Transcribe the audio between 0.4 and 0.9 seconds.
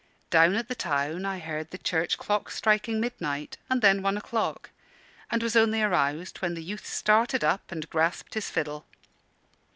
at the